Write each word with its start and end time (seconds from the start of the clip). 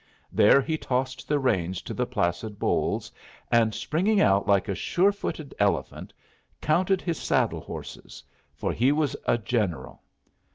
There 0.31 0.61
he 0.61 0.79
tossed 0.79 1.27
the 1.27 1.37
reins 1.37 1.79
to 1.83 1.93
the 1.93 2.07
placid 2.07 2.57
Bolles, 2.57 3.11
and 3.51 3.71
springing 3.75 4.19
out 4.19 4.47
like 4.47 4.67
a 4.67 4.73
surefooted 4.73 5.53
elephant, 5.59 6.11
counted 6.59 7.03
his 7.03 7.19
saddle 7.21 7.61
horses; 7.61 8.23
for 8.55 8.73
he 8.73 8.91
was 8.91 9.15
a 9.27 9.37
general. 9.37 10.01